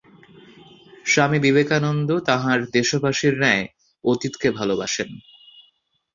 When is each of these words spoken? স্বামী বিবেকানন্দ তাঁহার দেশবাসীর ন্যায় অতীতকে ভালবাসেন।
স্বামী 1.05 1.39
বিবেকানন্দ 1.39 2.09
তাঁহার 2.19 2.59
দেশবাসীর 2.67 3.33
ন্যায় 3.37 3.65
অতীতকে 4.03 4.47
ভালবাসেন। 4.51 5.09